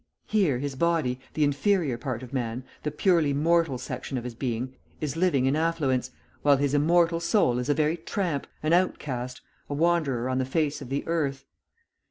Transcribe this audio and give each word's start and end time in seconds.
Here 0.25 0.57
his 0.57 0.73
body, 0.75 1.19
the 1.35 1.43
inferior 1.43 1.95
part 1.95 2.23
of 2.23 2.33
man, 2.33 2.63
the 2.81 2.89
purely 2.89 3.33
mortal 3.33 3.77
section 3.77 4.17
of 4.17 4.23
his 4.23 4.33
being, 4.33 4.73
is 4.99 5.15
living 5.15 5.45
in 5.45 5.55
affluence, 5.55 6.09
while 6.41 6.57
his 6.57 6.73
immortal 6.73 7.19
soul 7.19 7.59
is 7.59 7.69
a 7.69 7.75
very 7.75 7.97
tramp, 7.97 8.47
an 8.63 8.73
outcast, 8.73 9.41
a 9.69 9.75
wanderer 9.75 10.27
on 10.27 10.39
the 10.39 10.43
face 10.45 10.81
of 10.81 10.89
the 10.89 11.05
earth. 11.05 11.45